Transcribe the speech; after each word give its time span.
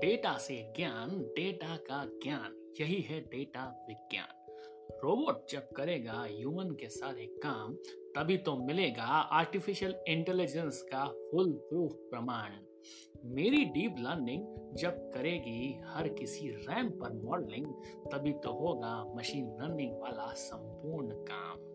Data 0.00 0.36
से 0.38 0.72
ज्ञान, 0.76 1.10
data 1.36 1.76
का 1.76 2.04
ज्ञान, 2.22 2.74
यही 2.80 3.00
है 3.00 3.20
डेटा 3.20 3.62
विज्ञान। 3.88 4.34
रोबोट 5.04 5.50
जब 5.50 5.72
करेगा 5.72 6.12
ह्यूमन 6.12 6.70
के 6.70 6.88
सारे 6.88 7.26
काम, 7.26 7.74
तभी 8.16 8.36
तो 8.36 8.56
मिलेगा 8.56 9.02
आर्टिफिशियल 9.02 9.94
इंटेलिजेंस 10.08 10.82
का 10.82 11.04
फुल 11.04 11.52
प्रूफ 11.52 11.92
प्रमाण। 11.92 12.50
मेरी 13.24 13.64
डीप 13.64 13.94
लर्निंग 13.98 14.76
जब 14.76 15.10
करेगी 15.14 15.80
हर 15.86 16.08
किसी 16.08 16.48
रैम 16.48 16.90
पर 16.90 17.12
मॉडलिंग 17.12 17.66
तभी 18.12 18.32
तो 18.32 18.52
होगा 18.52 19.04
मशीन 19.16 19.46
लर्निंग 19.60 20.00
वाला 20.00 20.32
संपूर्ण 20.32 21.10
काम। 21.10 21.66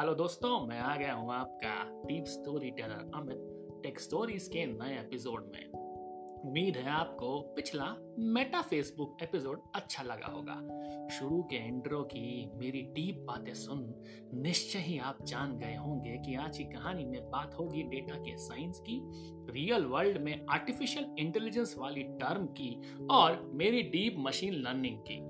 हेलो 0.00 0.14
दोस्तों, 0.14 0.66
मैं 0.66 0.80
आ 0.80 0.96
गया 0.96 1.14
हूँ 1.14 1.32
आपका 1.32 2.04
deep 2.06 2.24
story 2.24 2.70
teller 2.70 3.10
Amit 3.14 3.82
tech 3.82 4.00
stories 4.00 4.48
के 4.48 4.66
नए 4.66 4.98
एपिसोड 5.00 5.52
में। 5.52 5.79
उम्मीद 6.44 6.76
है 6.76 6.90
आपको 6.90 7.40
पिछला 7.56 7.84
मेटा 8.18 8.62
फेसबुक 8.62 9.16
एपिसोड 9.22 9.60
अच्छा 9.74 10.02
लगा 10.02 10.26
होगा। 10.26 11.08
शुरू 11.08 11.42
के 11.42 11.56
इंट्रो 11.56 12.02
की 12.02 12.50
मेरी 12.54 12.82
डीप 12.82 13.18
बातें 13.18 13.54
सुन, 13.54 14.04
निश्चय 14.34 14.78
ही 14.78 14.98
आप 14.98 15.24
जान 15.24 15.58
गए 15.58 15.76
होंगे 15.76 16.16
कि 16.18 16.34
आज 16.34 16.58
की 16.58 16.64
कहानी 16.64 17.04
में 17.04 17.30
बात 17.30 17.54
होगी 17.54 17.82
डेटा 17.82 18.14
के 18.14 18.36
साइंस 18.36 18.80
की, 18.80 19.00
रियल 19.52 19.84
वर्ल्ड 19.84 20.18
में 20.18 20.46
आर्टिफिशियल 20.50 21.14
इंटेलिजेंस 21.18 21.74
वाली 21.78 22.02
टर्म 22.02 22.46
की 22.46 22.96
और 23.10 23.50
मेरी 23.54 23.82
डीप 23.82 24.16
मशीन 24.18 24.54
लर्निंग 24.54 24.98
की। 25.10 25.20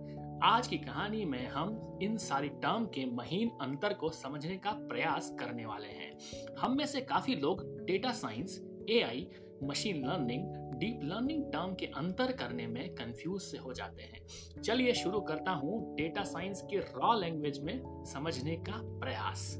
आज 0.42 0.66
की 0.66 0.78
कहानी 0.78 1.24
में 1.24 1.46
हम 1.46 1.98
इन 2.02 2.16
सारी 2.16 2.48
टर्म 2.48 2.84
के 2.84 3.06
महीन 3.06 3.50
अंतर 3.60 3.94
को 3.94 4.10
समझने 4.10 4.56
का 4.56 4.72
प्रयास 4.72 5.36
करने 5.40 5.66
वाले 5.66 5.88
हैं। 5.88 6.18
हम 6.58 6.76
में 6.76 6.86
से 6.86 7.00
काफ़ी 7.00 7.34
लोग 7.34 7.84
data 7.84 8.12
science, 8.12 8.60
AI 8.90 9.28
machine 9.62 10.04
learning 10.06 10.44
deep 10.78 11.00
learning 11.04 11.44
term 11.52 11.74
के 11.74 11.86
अंतर 11.86 12.32
करने 12.32 12.66
में 12.66 12.94
कंफ्यूज 12.94 13.40
से 13.42 13.58
हो 13.58 13.72
जाते 13.72 14.02
हैं। 14.02 14.60
चलिए 14.62 14.92
शुरू 14.94 15.20
करता 15.20 15.50
हूँ 15.52 15.96
डेटा 15.96 16.24
साइंस 16.24 16.62
के 16.62 16.78
रॉ 16.78 17.12
लैंग्वेज 17.14 17.58
में 17.60 18.04
समझने 18.04 18.56
का 18.56 18.80
प्रयास। 19.00 19.56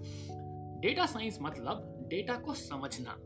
डेटा 0.81 1.07
साइंस 1.07 1.39
मतलब 1.43 2.07
डेटा 2.11 2.35
को 2.35 2.55
समझना, 2.55 3.17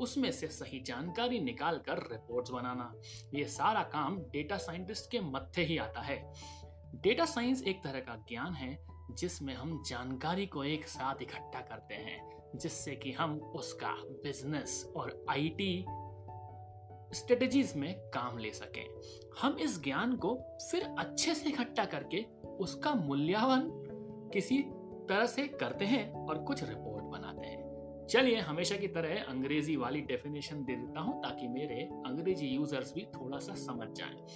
उसमें 0.00 0.30
से 0.32 0.46
सही 0.46 0.80
जानकारी 0.80 1.38
निकाल 1.40 1.78
कर 1.78 1.98
रिपोर्ट्स 2.12 2.50
बनाना। 2.50 2.92
ये 3.34 3.44
सारा 3.44 3.82
काम 3.82 4.18
डेटा 4.32 4.56
साइंटिस्ट 4.56 5.10
के 5.10 5.20
मत्थे 5.20 5.62
ही 5.62 5.78
आता 5.78 6.00
है। 6.00 6.18
डेटा 6.94 7.24
साइंस 7.24 7.62
एक 7.62 7.82
तरह 7.84 8.00
का 8.00 8.16
ज्ञान 8.28 8.54
है, 8.54 8.78
जिसमें 9.10 9.54
हम 9.54 9.82
जानकारी 9.88 10.46
को 10.46 10.64
एक 10.64 10.88
साथ 10.88 11.22
इकट्ठा 11.22 11.60
करते 11.60 11.94
हैं, 11.94 12.18
जिससे 12.56 12.94
कि 12.94 13.12
हम 13.12 13.38
उसका 13.56 13.92
बिज़नेस 14.22 14.92
और 14.96 15.24
आईटी 15.30 15.84
स्ट्रेटजीज 17.12 17.72
में 17.76 17.98
काम 17.98 18.38
ले 18.38 18.50
सकें 18.50 19.00
हम 19.40 19.58
इस 19.58 19.82
ज्ञान 19.84 20.16
को 20.16 20.38
फिर 20.70 20.94
अच्छे 20.98 21.34
से 21.34 21.48
इकट्ठा 21.48 21.84
करके 21.84 22.24
उसका 22.60 22.94
मूल्यांकन 22.94 24.30
किसी 24.32 24.62
तरह 25.08 25.26
से 25.26 25.46
करते 25.46 25.84
हैं 25.84 26.28
और 26.28 26.38
कुछ 26.38 26.62
रिपोर्ट 26.62 27.04
बनाते 27.04 27.46
हैं 27.46 27.66
चलिए, 28.10 28.36
हमेशा 28.36 28.76
की 28.76 28.88
तरह 28.88 29.22
अंग्रेज़ी 29.22 29.76
वाली 29.76 30.00
डेफिनेशन 30.00 30.64
दे 30.64 30.76
देता 30.76 31.00
हूँ 31.00 31.22
ताकि 31.22 31.48
मेरे 31.48 31.82
अंग्रेज़ी 32.06 32.46
यूज़र्स 32.46 32.94
भी 32.94 33.00
थोड़ा 33.00 33.38
सा 33.38 33.54
समझ 33.54 33.88
जाएँ। 33.88 34.26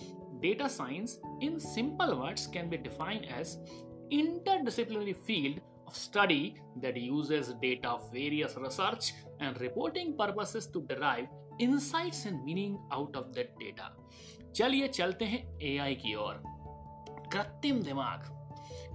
Data 0.41 0.69
science 0.69 1.21
in 1.43 1.59
simple 1.59 2.13
words 2.13 2.47
can 2.47 2.69
be 2.69 2.77
defined 2.77 3.25
as 3.25 3.77
interdisciplinary 4.13 5.15
field 5.29 5.59
of 5.87 5.95
study 5.95 6.57
that 6.83 6.97
uses 6.97 7.51
data 7.63 7.89
of 7.89 8.13
various 8.13 8.57
research 8.57 9.11
and 9.41 9.61
reporting 9.61 10.17
purposes 10.17 10.67
to 10.67 10.83
derive 10.83 11.29
insights 11.63 12.27
and 12.27 12.45
meaning 12.45 12.79
out 12.93 13.17
of 13.17 13.27
that 13.27 13.55
data 13.59 14.09
चलिए 14.57 14.89
चलते 14.89 15.25
हैं 15.25 15.59
AI 15.63 15.95
की 15.95 16.15
ओर। 16.15 16.43
कृत्रिम 17.33 17.83
दिमाग। 17.83 18.37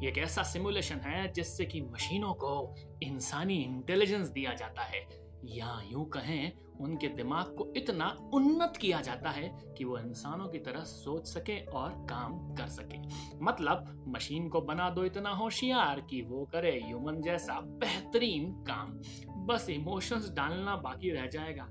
एक 0.04 0.18
ऐसा 0.18 0.44
simulation 0.44 0.96
है 0.96 1.34
जिससे 1.34 1.66
कि 1.66 1.82
मशीनों 1.82 2.34
को 2.34 2.76
इंसानी 3.04 3.56
इंटेलिजेंस 3.56 4.28
दिया 4.28 4.54
जाता 4.54 4.82
है। 4.82 5.25
या 5.48 5.82
यूँ 5.92 6.06
कहें, 6.06 6.52
उनके 6.82 7.08
दिमाग 7.08 7.56
को 7.56 7.74
इतना 7.78 8.06
उन्नत 8.34 8.78
किया 8.78 9.02
जाता 9.02 9.30
है 9.30 9.50
कि 9.78 9.86
वो 9.86 9.98
इंसानों 9.98 10.48
की 10.48 10.60
तरह 10.60 10.80
सोच 10.80 11.28
सके 11.28 11.66
और 11.66 11.90
काम 11.90 12.56
कर 12.56 12.68
सके। 12.68 12.98
मतलब 13.42 14.06
मशीन 14.08 14.50
को 14.50 14.62
बना 14.62 14.90
दो 14.90 15.04
इतना 15.04 15.30
होशियार 15.30 16.02
कि 16.02 16.22
वो 16.22 16.46
करे 16.46 16.82
ह्यूमन 16.86 17.22
जैसा 17.22 17.60
बेहतरीन 17.62 18.52
काम। 18.52 19.00
बस 19.46 19.70
इमोशंस 19.70 20.30
डालना 20.30 20.76
बाकी 20.76 21.12
रह 21.12 21.28
जाएगा। 21.28 21.68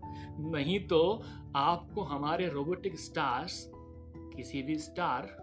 नहीं 0.51 0.87
तो 0.87 1.23
आपको 1.57 2.03
हमारे 2.03 2.49
रोबोटिक 2.49 2.99
स्टार्स, 2.99 3.71
किसी 4.37 4.63
भी 4.63 4.79
स्टार 4.79 5.37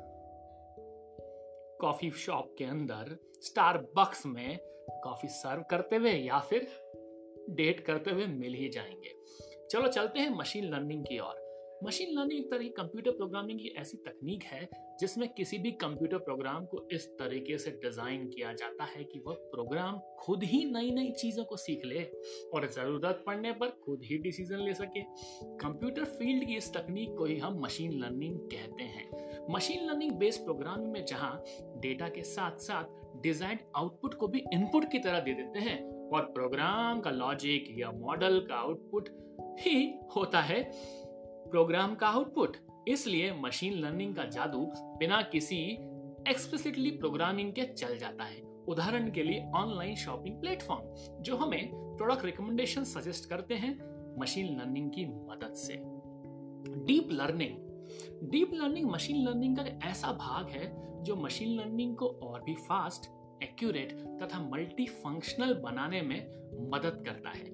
कॉफ़ी 1.81 2.11
शॉप 2.11 2.55
के 2.57 2.65
अंदर 2.65 3.17
स्टार 3.41 3.77
बक्स 3.77 4.25
में 4.25 4.59
कॉफ़ी 5.03 5.27
सर्व 5.27 5.63
करते 5.69 5.95
हुए 5.95 6.11
या 6.11 6.39
फिर 6.39 6.67
डेट 7.55 7.79
करते 7.79 8.11
हुए 8.11 8.25
मिल 8.25 8.53
ही 8.53 8.69
जाएँगे। 8.69 9.13
चलो 9.71 9.87
चलते 9.87 10.19
हैं 10.19 10.29
मशीन 10.29 10.65
लर्निंग 10.65 11.03
की 11.03 11.19
ओर। 11.19 11.49
मशीन 11.85 12.19
लर्निंग 12.19 12.39
एक 12.39 12.51
तरह 12.51 12.59
की 12.59 12.69
कंप्यूटर 12.69 13.11
प्रोग्रामिंग 13.11 13.59
की 13.59 13.67
ऐसी 13.67 13.97
तकनीक 13.97 14.43
है, 14.43 14.69
जिसमें 14.99 15.27
किसी 15.29 15.57
भी 15.57 15.71
कंप्यूटर 15.71 16.17
प्रोग्राम 16.17 16.65
को 16.65 16.87
इस 16.91 17.07
तरीके 17.09 17.57
से 17.57 17.71
डिज़ाइन 17.71 18.27
किया 18.27 18.53
जाता 18.53 18.83
है 18.83 19.03
कि 19.03 19.19
वह 19.19 19.33
प्रोग्राम 19.33 19.99
खुद 20.19 20.43
ही 20.43 20.63
नई 20.65 20.91
नई 20.91 21.11
चीज़ों 21.11 21.43
को 21.43 21.57
सीख 21.57 21.85
ले 21.85 22.03
और 22.53 22.67
ज़रूरत 22.67 23.23
पड़ने 23.27 23.51
पर 23.51 23.69
खुद 23.69 24.01
ही 24.03 24.17
डिसीज़न 24.17 24.59
ले 24.59 24.73
सके। 24.73 25.01
कंप्यूटर 25.57 26.03
फ़ील्ड 26.03 26.47
की 26.47 26.55
इस 26.55 26.73
तकनीक 26.73 27.15
को 27.17 27.25
ही 27.25 27.37
हम 27.37 27.59
मशीन 27.61 27.93
लर्निंग 27.93 28.39
कहते 28.39 28.83
हैं। 28.83 29.09
मशीन 29.49 29.87
लर्निंग 29.89 30.11
बेस्ड 30.11 30.43
प्रोग्रामिंग 30.43 30.91
में 30.91 31.05
जहाँ 31.05 31.43
डेटा 31.77 32.09
के 32.09 32.23
साथ 32.23 32.57
साथ 32.57 33.21
डिज़ाइन 33.21 33.59
आउटपुट 33.75 34.13
को 34.13 34.27
भी 34.27 34.43
इनपुट 34.53 34.91
की 34.91 34.99
तरह 34.99 35.19
दे 35.19 35.33
देते 35.33 35.59
हैं 35.59 36.00
और 36.13 36.21
प्रोग्राम 36.21 36.99
का 36.99 37.11
लॉजिक 37.11 37.75
या 37.79 37.91
मॉडल 37.91 38.39
का 38.39 38.55
आउटपुट 38.55 39.09
ही 39.59 39.93
होता 40.15 40.41
है? 40.41 40.71
प्रोग्राम 41.51 41.95
का 41.95 42.07
आउटपुट 42.07 42.57
इसलिए 42.87 43.33
मशीन 43.33 43.73
लर्निंग 43.73 44.15
का 44.15 44.25
जादू 44.25 44.73
बिना 44.79 45.21
किसी 45.21 45.59
एक्सप्लिसिटली 46.27 46.91
प्रोग्रामिंग 46.91 47.53
के 47.53 47.61
चल 47.61 47.97
जाता 47.97 48.23
है। 48.23 48.41
उदाहरण 48.41 49.11
के 49.11 49.23
लिए 49.23 49.51
ऑनलाइन 49.55 49.95
शॉपिंग 49.95 50.41
प्लेटफॉर्म 50.41 50.95
जो 51.23 51.35
हमें 51.35 51.69
प्रोडक्ट 51.73 52.25
रिकमेंडेशन 52.25 52.83
सजेस्ट 52.83 53.29
करते 53.29 53.53
हैं 53.53 53.73
मशीन 54.19 54.59
लर्निंग 54.59 54.89
की 54.89 55.05
मदद 55.05 55.53
से। 55.53 55.73
Deep 56.85 57.09
learning 57.11 57.57
deep 58.29 58.51
learning 58.53 58.91
machine 58.91 59.27
learning 59.27 59.57
का 59.57 59.89
ऐसा 59.89 60.11
भाग 60.11 60.49
है 60.49 60.91
जो 61.03 61.15
मशीन 61.15 61.59
लर्निंग 61.59 61.95
को 61.95 62.07
और 62.07 62.41
भी 62.41 62.55
फास्ट 62.55 63.20
एक्यूरेट 63.43 63.91
तथा 64.21 64.39
मल्टी 64.45 64.85
फंक्शनल 64.97 65.53
बनाने 65.61 66.01
में 66.01 66.19
मदद 66.71 67.03
करता 67.05 67.29
है। 67.29 67.49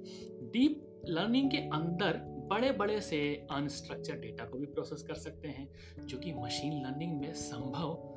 डीप 0.51 1.03
लर्निंग 1.07 1.49
के 1.51 1.57
अंदर 1.57 2.19
बड़े 2.49 2.71
बड़े 2.71 2.99
से 3.01 3.19
अनस्ट्रक्चर 3.51 4.19
डेटा 4.19 4.45
को 4.45 4.57
भी 4.57 4.65
प्रोसेस 4.65 5.01
कर 5.03 5.15
सकते 5.15 5.47
हैं, 5.47 5.67
जो 5.99 6.17
कि 6.17 6.33
मशीन 6.33 6.81
लर्निंग 6.83 7.19
में 7.21 7.33
संभव 7.35 8.13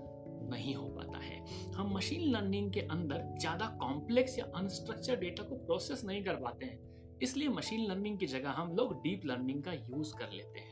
नहीं 0.50 0.74
हो 0.74 0.86
पाता 0.88 1.18
है। 1.18 1.38
हम 1.74 1.92
मशीन 1.94 2.30
लर्निंग 2.30 2.72
के 2.72 2.80
अंदर 2.80 3.24
ज़्यादा 3.38 3.66
कॉम्प्लेक्स 3.80 4.38
या 4.38 4.44
अनस्ट्रक्चर 4.56 5.16
डेटा 5.16 5.42
को 5.42 5.56
प्रोसेस 5.56 6.04
नहीं 6.04 6.22
कर 6.24 6.36
पाते 6.36 6.66
हैं, 6.66 6.78
इसलिए 7.22 7.48
मशीन 7.50 7.86
लर्निंग 7.86 8.18
की 8.18 8.26
जगह 8.26 8.50
हम 8.52 8.72
लोग 8.76 8.94
डीप 9.02 9.26
लर्निंग 9.26 9.62
का 9.62 9.72
यूज़ 9.72 10.14
कर 10.14 10.32
लेते 10.32 10.60
हैं। 10.60 10.69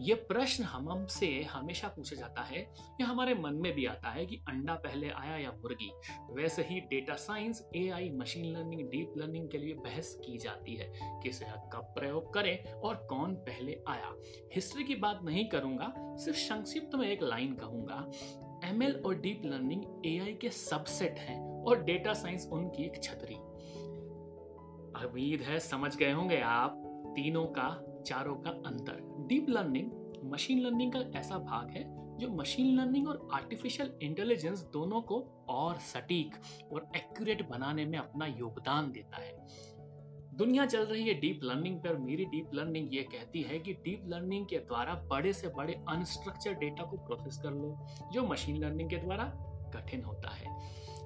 ये 0.00 0.14
प्रश्न 0.14 0.64
हम 0.64 0.88
हमसे 0.88 1.42
हमेशा 1.42 1.88
पूछा 1.88 2.16
जाता 2.16 2.42
है, 2.42 2.74
या 3.00 3.06
हमारे 3.06 3.34
मन 3.34 3.54
में 3.54 3.72
भी 3.72 3.86
आता 3.86 4.10
है 4.10 4.26
कि 4.26 4.36
अंडा 4.48 4.74
पहले 4.74 5.08
आया 5.08 5.36
या 5.36 5.50
मुर्गी। 5.50 5.90
वैसे 6.30 6.62
ही 6.62 6.80
data 6.80 7.14
science 7.14 7.70
AI 7.76 8.10
machine 8.10 8.56
learning 8.56 8.82
deep 8.88 9.12
learning 9.16 9.48
के 9.50 9.58
लिए 9.58 9.74
बहस 9.74 10.18
की 10.26 10.38
जाती 10.38 10.74
है 10.74 10.92
किस 11.22 11.42
हक 11.42 11.70
का 11.72 11.78
प्रयोग 11.78 12.34
करें 12.34 12.72
और 12.72 12.94
कौन 12.94 13.34
पहले 13.34 13.82
आया। 13.88 14.14
हिस्ट्री 14.54 14.84
की 14.84 14.94
बात 14.94 15.20
नहीं 15.24 15.48
करूँगा, 15.48 15.92
सिर्फ़ 15.96 16.38
संक्षिप्त 16.38 16.94
में 16.94 17.08
एक 17.08 17.22
लाइन 17.22 17.54
कहूँगा। 17.54 18.10
एमएल 18.64 19.02
और 19.06 19.14
डीप 19.14 19.42
लर्निंग 19.44 20.06
एआई 20.06 20.32
के 20.32 20.50
सबसेट 20.50 21.18
हैं 21.18 21.64
और 21.64 21.84
डेटा 21.84 22.12
साइंस 22.12 22.48
उनकी 22.52 22.84
एक 22.84 23.02
छतरी। 23.02 23.34
उम्मीद 24.96 25.40
है, 25.40 25.58
समझ 25.58 25.96
गए 25.96 26.12
होंगे 26.12 26.40
आप, 26.40 26.82
तीनों 27.16 27.44
का, 27.46 28.02
चारों 28.06 28.34
का 28.36 28.50
अंतर। 28.50 29.15
डीप 29.26 29.48
लर्निंग, 29.48 29.90
मशीन 30.24 30.60
लर्निंग 30.60 30.92
का 30.92 31.18
ऐसा 31.18 31.38
भाग 31.38 31.70
है 31.70 31.84
जो 32.18 32.28
मशीन 32.28 32.76
लर्निंग 32.76 33.08
और 33.08 33.28
आर्टिफिशियल 33.32 33.90
इंटेलिजेंस 34.02 34.60
दोनों 34.72 35.00
को 35.02 35.18
और 35.48 35.78
सटीक 35.78 36.34
और 36.72 36.90
एक्यूरेट 36.96 37.48
बनाने 37.48 37.84
में 37.84 37.98
अपना 37.98 38.26
योगदान 38.26 38.90
देता 38.92 39.16
है। 39.16 39.46
दुनिया 40.36 40.66
चल 40.66 40.84
रही 40.86 41.08
है 41.08 41.14
डीप 41.14 41.40
लर्निंग 41.42 41.76
पर। 41.78 41.96
मेरी 41.96 42.24
डीप 42.24 42.50
लर्निंग 42.54 42.94
ये 42.94 43.02
कहती 43.02 43.42
है 43.42 43.58
कि 43.58 43.72
डीप 43.72 44.02
लर्निंग 44.06 44.46
के 44.46 44.58
द्वारा 44.58 44.94
बड़े 44.94 45.32
से 45.32 45.48
बड़े 45.48 45.74
अनस्ट्रक्चर 45.88 46.54
डेटा 46.54 46.84
को 46.84 46.96
प्रोसेस 46.96 47.38
कर 47.42 47.50
लो, 47.50 47.86
जो 48.12 48.22
मशीन 48.22 48.56
लर्निंग 48.56 48.90
के 48.90 48.96
द्वारा 48.96 49.24
कठिन 49.74 50.02
होता 50.02 50.30
है। 50.30 50.56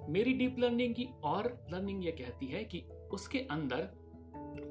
मेरी 0.09 0.33
डीप 0.33 0.59
लर्निंग 0.59 0.95
की 0.95 1.09
और 1.25 1.67
लर्निंग 1.71 2.05
ये 2.05 2.11
कहती 2.13 2.47
है 2.47 2.65
कि 2.65 2.81
उसके 3.13 3.39
अंदर 3.39 3.89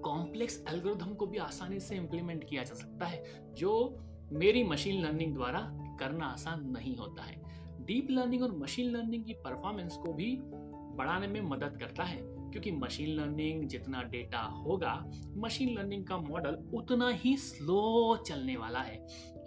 कॉम्प्लेक्स 0.04 0.63
एल्गोरिथम 0.69 1.13
को 1.13 1.25
भी 1.25 1.38
आसानी 1.38 1.80
से 1.80 1.96
इम्प्लीमेंट 1.96 2.44
किया 2.50 2.63
जा 2.63 2.74
सकता 2.74 3.06
है, 3.06 3.24
जो 3.54 4.00
मेरी 4.31 4.63
मशीन 4.63 5.01
लर्निंग 5.04 5.34
द्वारा 5.34 5.60
करना 6.00 6.25
आसान 6.25 6.69
नहीं 6.69 6.96
होता 6.96 7.24
है। 7.24 7.38
डीप 7.86 8.07
लर्निंग 8.12 8.44
और 8.44 8.51
मशीन 8.57 8.92
लर्निंग 8.92 9.24
की 9.25 9.34
परफॉर्मेंस 9.46 9.96
को 9.96 10.13
भी 10.13 10.36
बढ़ाने 10.42 11.28
में 11.28 11.42
मदद 11.42 11.78
करता 11.80 12.04
है, 12.04 12.18
क्योंकि 12.22 12.72
मशीन 12.72 13.10
लर्निंग 13.10 13.68
जितना 13.68 14.01
डेटा 14.04 14.42
होगा 14.42 14.94
मशीन 15.38 15.74
लर्निंग 15.78 16.06
का 16.07 16.18
मॉडल 16.18 16.57
उतना 16.74 17.10
ही 17.10 17.36
स्लो 17.38 18.16
चलने 18.28 18.56
वाला 18.57 18.80
है, 18.80 18.98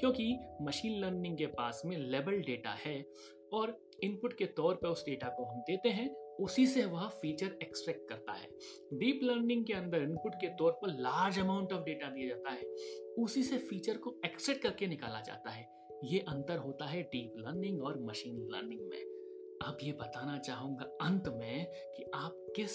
क्योंकि 0.00 0.36
मशीन 0.62 0.98
लर्निंग 1.00 1.36
के 1.36 1.46
पास 1.46 1.82
में 1.86 1.96
लेवल 1.96 2.40
डेटा 2.40 2.76
है 2.86 3.00
और 3.52 3.76
इनपुट 4.02 4.36
के 4.38 4.44
तौर 4.46 4.74
पर 4.74 4.88
उस 4.88 5.04
डेटा 5.06 5.28
को 5.28 5.44
हम 5.44 5.58
देते 5.60 5.88
हैं 5.88 6.08
उसी 6.40 6.66
से 6.66 6.84
वह 6.84 7.08
फीचर 7.08 7.58
एक्सट्रैक्ट 7.62 8.08
करता 8.08 8.32
है। 8.32 8.48
डीप 8.92 9.20
लर्निंग 9.22 9.66
के 9.66 9.72
अंदर 9.72 10.02
इनपुट 10.02 10.34
के 10.34 10.48
तौर 10.48 10.72
पर 10.72 10.88
लार्ज 10.88 11.38
अमाउंट 11.38 11.72
ऑफ़ 11.72 11.82
डेटा 11.82 12.08
दिया 12.08 12.28
जाता 12.28 12.50
है। 12.50 12.62
उसी 13.18 13.42
से 13.42 13.58
फीचर 13.58 13.96
को 13.96 14.20
एक्सट्रैक्ट 14.24 14.62
करके 14.62 14.86
निकाला 14.86 15.20
जाता 15.20 15.50
है। 15.50 15.68
ये 16.04 16.18
अंतर 16.18 16.58
होता 16.58 16.84
है 16.84 17.02
डीप 17.02 17.32
लर्निंग 17.38 17.82
और 17.82 18.02
मशीन 18.02 18.48
लर्निंग 18.50 18.80
में। 18.80 19.12
अब 19.62 19.78
ये 19.82 19.92
बताना 19.92 20.38
चाहूँगा 20.38 20.84
अंत 20.84 21.28
में 21.28 21.66
कि 21.96 22.10
आप 22.14 22.46
किस 22.56 22.72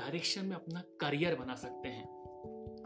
डायरेक्शन 0.00 0.46
में 0.46 0.56
अपना 0.56 0.82
करियर 1.00 1.34
बना 1.34 1.54
सकते 1.54 1.88
हैं। 1.88 2.19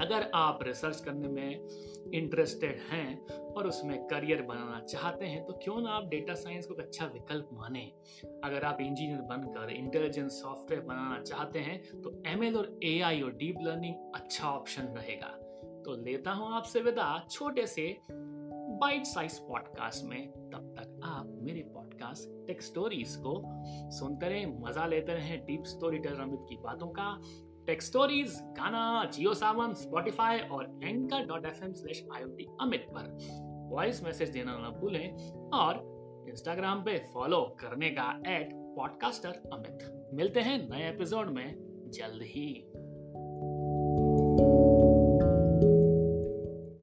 अगर 0.00 0.30
आप 0.34 0.62
रिसर्च 0.62 1.00
करने 1.00 1.28
में 1.28 2.12
इंटरेस्टेड 2.14 2.80
हैं 2.90 3.26
और 3.26 3.66
उसमें 3.66 3.96
करियर 4.06 4.42
बनाना 4.42 4.80
चाहते 4.80 5.26
हैं 5.26 5.44
तो 5.44 5.52
क्यों 5.64 5.80
ना 5.80 5.90
आप 5.90 6.08
डेटा 6.08 6.34
साइंस 6.34 6.66
को 6.66 6.74
एक 6.74 6.80
अच्छा 6.80 7.06
विकल्प 7.06 7.48
माने। 7.52 7.84
अगर 8.44 8.64
आप 8.64 8.80
इंजीनियर 8.80 9.20
बनकर 9.22 9.70
इंटेलिजेंस 9.70 10.40
सॉफ्टवेयर 10.42 10.82
बनाना 10.82 11.22
चाहते 11.22 11.58
हैं 11.58 11.80
तो 12.02 12.22
एमएल 12.26 12.56
और 12.56 12.78
एआई 12.84 13.20
और 13.20 13.32
डीप 13.34 13.58
लर्निंग 13.62 14.12
अच्छा 14.14 14.48
ऑप्शन 14.48 14.94
रहेगा। 14.96 15.28
तो 15.84 15.96
लेता 16.04 16.32
हूँ 16.32 16.52
आपसे 16.52 16.80
विदा, 16.80 17.26
छोटे 17.30 17.66
से 17.66 17.96
बाइट 18.10 19.04
साइज़ 19.06 19.38
पॉडकास्ट 19.40 20.04
में। 20.04 20.30
तब 20.52 20.74
तक 20.78 21.00
आप 21.04 21.26
मेरे 21.42 21.60
पॉडकास्ट 21.74 22.46
टेक 22.46 22.62
स्टोरीज 22.62 23.16
को 23.16 23.42
सुनते 23.98 24.28
रहे, 24.28 24.46
मज़ा 24.46 24.86
लेते 24.86 25.14
रहे 25.14 25.36
डीप 25.36 25.64
स्टोरी 25.66 25.98
टेलर 25.98 26.20
अमित 26.20 26.40
की 26.48 26.56
बातों 26.56 26.88
का। 26.88 27.10
Tech 27.66 27.82
stories 27.82 28.36
Gaana 28.58 29.10
Jio 29.14 29.34
Saavn 29.34 29.74
Spotify 29.74 30.38
और 30.38 30.64
Anchor 30.84 31.24
dot 31.26 31.46
F 31.46 31.64
M 31.64 31.72
slash 31.72 32.04
I 32.14 32.22
Amit 32.60 32.86
पर। 32.90 33.18
वॉइस 33.72 34.02
मैसेज 34.04 34.28
देना 34.28 34.58
ना 34.58 34.70
भूलें 34.70 35.14
और 35.54 35.82
इंस्टाग्राम 36.28 36.82
पे 36.82 36.98
फॉलो 37.14 37.40
करने 37.60 37.90
का 37.90 38.22
एट 38.26 38.50
पॉडकास्टर 38.52 39.42
अमित। 39.52 40.10
मिलते 40.14 40.40
हैं 40.40 40.58
नए 40.70 40.88
एपिसोड 40.90 41.30
में 41.30 41.54
जल्द 41.94 42.22
ही। 42.22 42.48